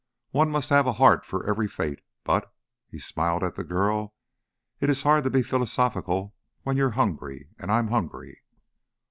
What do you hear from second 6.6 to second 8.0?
when you're hungry. And I'm